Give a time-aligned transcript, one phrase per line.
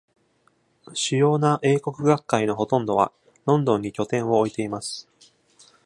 [0.95, 3.11] 主要な英国学会のほとんどは
[3.45, 5.07] ロンドンに拠点を置いています。